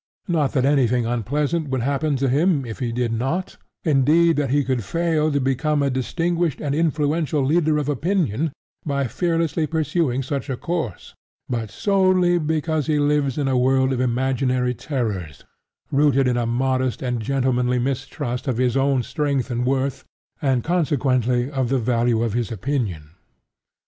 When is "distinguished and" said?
5.91-6.73